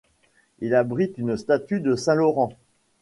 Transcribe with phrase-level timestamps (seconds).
[0.61, 2.51] Il abrite une statue de saint Laurent.